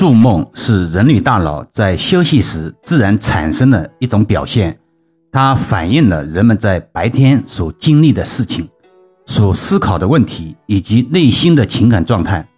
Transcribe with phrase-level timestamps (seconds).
[0.00, 4.78] 筑梦是人类大脑在休息时自然产生的一种表现，
[5.30, 8.66] 它反映了人们在白天所经历的事情、
[9.26, 12.48] 所思考的问题以及内心的情感状态。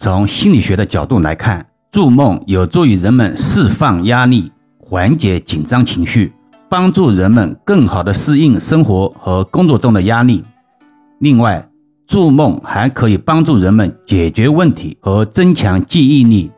[0.00, 4.50] 从心理学的角度来看，筑梦有助于人们释放压力、
[4.80, 6.32] 缓解紧张情绪，
[6.68, 10.44] 帮助人们更好地适应生活和工作中的压力。
[11.20, 11.64] 另外，
[12.08, 16.50] 筑梦还可以帮助人们解决问题和增强记忆力。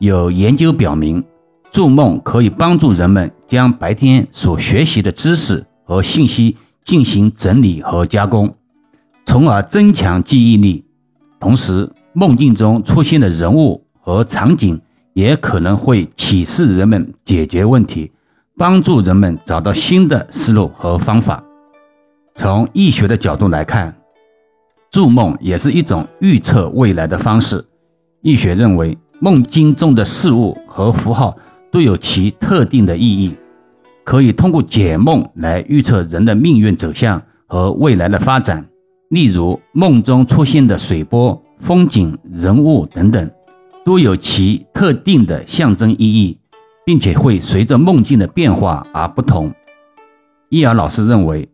[0.00, 1.22] 有研究表明，
[1.70, 8.56] 筑梦可以帮助人们将白天所学习的知识和信息进行整理和加工，
[9.26, 10.86] 从而增强记忆力。
[11.38, 14.80] 同时，梦境中出现的人物和场景
[15.12, 18.10] 也可能会启示人们解决问题，
[18.56, 21.44] 帮助人们找到新的思路和方法。
[22.34, 23.94] 从易学的角度来看，
[24.90, 27.62] 筑梦也是一种预测未来的方式。
[28.22, 28.96] 易学认为。
[29.22, 31.36] 梦境中的事物和符号
[31.70, 33.36] 都有其特定的意义，
[34.02, 38.66] 可以通过解梦来预测人的命运走向和未来的发展。
[39.10, 43.30] 例如，梦中出现的水波、风景、人物等等，
[43.84, 46.38] 都有其特定的象征意义，
[46.86, 49.52] 并且会随着梦境的变化而不同。
[50.48, 51.46] 伊尔老师认为，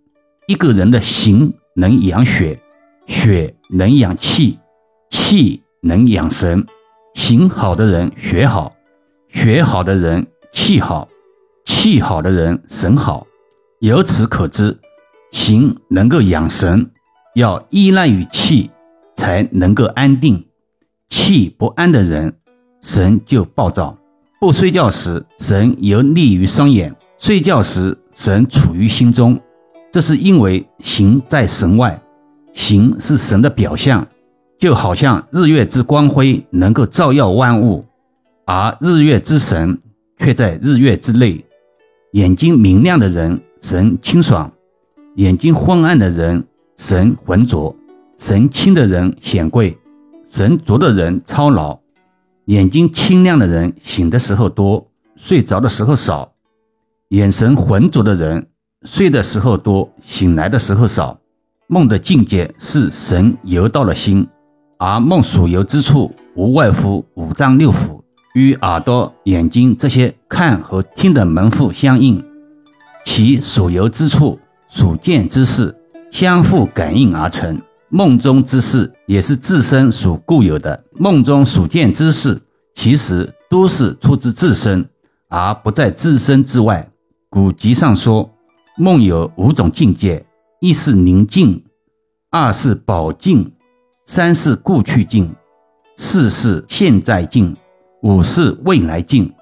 [0.46, 2.60] 一个人的形能养血，
[3.08, 4.58] 血能养气，
[5.10, 6.64] 气能养神。
[7.28, 8.76] 行好的人学好，
[9.30, 11.08] 学好的人气好，
[11.64, 13.26] 气好的人神好。
[13.80, 14.78] 由此可知，
[15.32, 16.88] 行能够养神，
[17.34, 18.70] 要依赖于气
[19.16, 20.46] 才能够安定。
[21.08, 22.32] 气不安的人，
[22.80, 23.98] 神就暴躁。
[24.40, 29.36] 不睡觉时，神游立于双眼；睡觉时，神处于心中。
[29.90, 32.00] 这是因为行在神外，
[32.52, 34.06] 行是神的表象。
[34.58, 37.84] 就好像日月之光辉能够照耀万物，
[38.46, 39.78] 而日月之神
[40.18, 41.44] 却在日月之内。
[42.12, 44.50] 眼睛明亮的人神清爽，
[45.16, 46.46] 眼睛昏暗的人
[46.76, 47.74] 神浑浊。
[48.18, 49.76] 神清的人显贵，
[50.26, 51.78] 神浊的人操劳。
[52.46, 56.32] 眼睛清亮的人醒的时候多，睡着的时候少；
[57.08, 58.48] 眼神浑浊的人
[58.84, 61.20] 睡的时候多，醒来的时候少。
[61.66, 64.26] 梦的境界是神游到了心。
[64.78, 68.00] 而梦所游之处，无外乎五脏六腑
[68.34, 72.22] 与耳朵、眼睛这些看和听的门户相应，
[73.04, 74.38] 其所游之处，
[74.68, 75.74] 所见之事
[76.10, 77.60] 相互感应而成。
[77.88, 80.84] 梦中之事也是自身所固有的。
[80.92, 82.42] 梦中所见之事，
[82.74, 84.86] 其实都是出自自身，
[85.28, 86.90] 而不在自身之外。
[87.30, 88.28] 古籍上说，
[88.76, 90.26] 梦有五种境界：
[90.60, 91.64] 一是宁静，
[92.30, 93.52] 二是保静。
[94.08, 95.34] 三是过去境，
[95.96, 97.56] 四是现在境，
[98.02, 99.32] 五是未来境。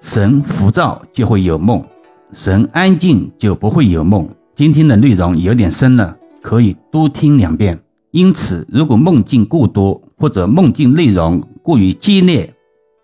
[0.00, 1.84] 神浮躁就会有梦，
[2.32, 4.26] 神安静就不会有梦。
[4.54, 7.78] 今天的内容有点深了，可以多听两遍。
[8.10, 12.54] 因此，如果梦境过多或者梦境内容过于激烈，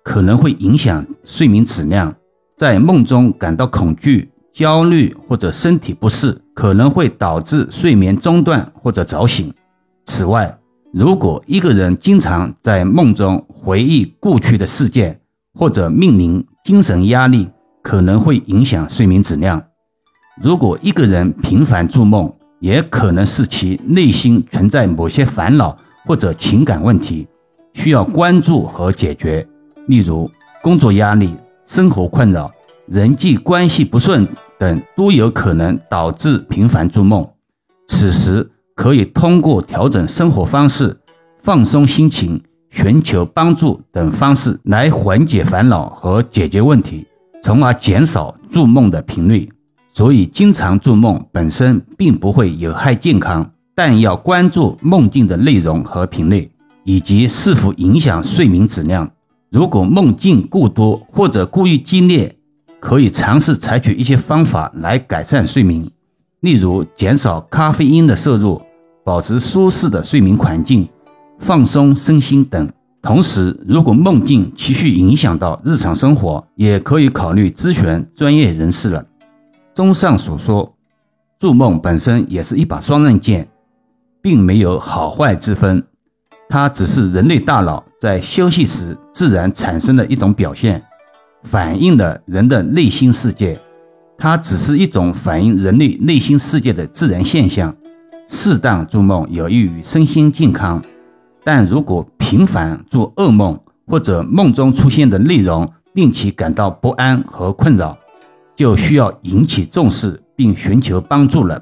[0.03, 2.15] 可能会影响睡眠质量。
[2.57, 9.53] 在梦中感到恐惧、焦虑或者身体不适，可能会导致睡眠中断或者早醒。
[10.07, 10.59] 此外，
[10.93, 15.19] 如果一个人经常在梦中回忆过去的事件，
[15.55, 17.49] 或者面临精神压力，
[17.83, 19.63] 可能会影响睡眠质量。
[20.43, 22.31] 如果一个人频繁做梦，
[22.61, 27.27] 也可能是其内心存在某些烦恼或者情感问题，
[27.73, 29.49] 需要关注和解决。
[29.87, 30.31] 例如，
[30.63, 32.53] 工作压力、生活困扰、
[32.87, 34.29] 人际关系不顺
[34.59, 37.27] 等，都有可能导致频繁做梦。
[37.89, 40.97] 此时，可以通过调整生活方式、
[41.43, 47.07] 放松心情、寻求帮助等方式来缓解烦恼和解决问题，
[47.43, 49.49] 从而减少做梦的频率。
[49.95, 56.51] 所以，经常做梦本身并不会有害健康，但要关注梦境的内容和频率，
[56.85, 59.11] 以及是否影响睡眠质量。
[59.51, 62.35] 如果梦境过多或者过于激烈，
[62.81, 65.87] 可以尝试采取一些方法来改善睡眠。
[66.43, 68.61] 例如，减少咖啡因的摄入，
[69.05, 70.89] 保持舒适的睡眠环境，
[71.39, 72.69] 放松身心等。
[73.01, 79.05] 同时，如果梦境持续影响到日常生活，也可以考虑咨询专业人士了。
[79.73, 80.75] 综上所说，
[81.39, 83.49] 做梦本身也是一把双刃剑，
[84.21, 85.85] 并没有好坏之分，
[86.49, 90.83] 它只是人类大脑在休息时自然产生的一种表现，
[91.45, 93.61] 反映了人的内心世界。
[94.23, 97.75] 它只是一种反映人类内心世界的自然现象。
[98.29, 100.81] 适当做梦有益于身心健康，
[101.43, 107.99] 但如果频繁做噩梦或者梦中出现的内容令其感到不安和困扰，
[108.55, 111.61] 就需要引起重视并寻求帮助了。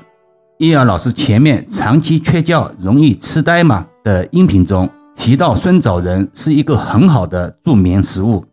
[0.59, 4.87] 易儿老师前面长期缺觉容易痴呆吗的音频中
[5.17, 8.45] 提到，酸枣仁是一个很好的助眠食物，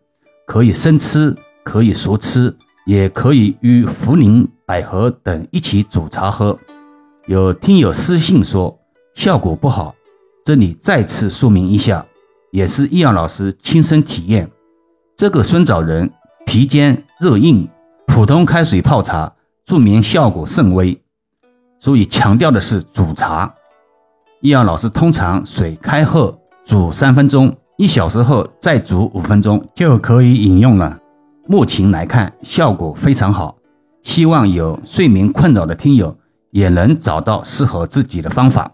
[0.45, 2.55] 可以生吃，可以熟吃，
[2.87, 6.57] 也可以与茯苓、百合等一起煮茶喝。
[7.25, 8.79] 有听友私信说
[9.13, 9.93] 效果不好，
[10.45, 12.05] 这里再次说明一下，
[12.51, 14.49] 也是易阳老师亲身体验，
[15.17, 16.09] 这个酸枣仁
[16.45, 17.67] 皮尖肉硬，
[18.05, 19.33] 普通开水泡茶
[19.65, 20.97] 助眠效果甚微，
[21.81, 23.53] 所以强调的是煮茶。
[24.39, 26.39] 易阳老师通常水开后。
[26.65, 30.99] 煮三分钟，一小时后再煮五分钟就可以饮用了。
[31.49, 33.57] 目前来看，效果非常好。
[34.03, 36.17] 希望有睡眠困扰的听友
[36.51, 38.69] 也能找到适合自己的方法。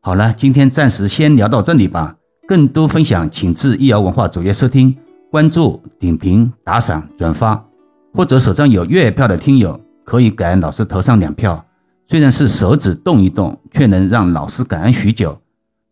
[0.00, 2.16] 好了，今天暂时先聊到这里吧。
[2.48, 4.96] 更多分享，请至易瑶文化主页收听、
[5.30, 7.64] 关注、点评、打赏、转发，
[8.12, 11.64] 或者手上有月票的听友可以给老师投上两票。
[12.08, 15.40] 虽然是手指动一动，却能让老师感恩许久。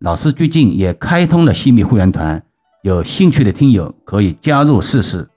[0.00, 2.42] 老师最近也开通了新米会员团，
[2.82, 5.28] 有兴趣的听友可以加入试试。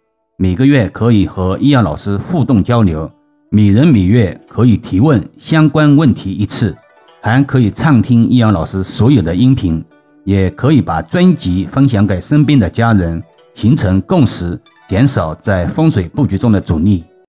[0.41, 3.07] 每个月可以和易阳老师互动交流，
[3.51, 6.75] 每人每月可以提问相关问题一次，
[7.21, 9.85] 还可以畅听易阳老师所有的音频，
[10.23, 13.21] 也可以把专辑分享给身边的家人，
[13.53, 14.59] 形成共识，
[14.89, 17.03] 减少在风水布局中的阻力。